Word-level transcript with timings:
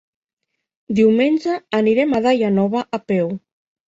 Diumenge 0.99 1.57
anirem 1.79 2.15
a 2.15 2.21
Daia 2.27 2.49
Nova 2.57 2.81
a 2.99 3.01
peu. 3.13 3.31